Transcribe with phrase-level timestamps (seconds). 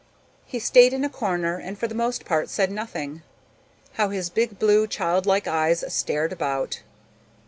[0.47, 3.21] He stayed in a corner and for the most part said nothing.
[4.01, 6.81] How his big blue childlike eyes stared about!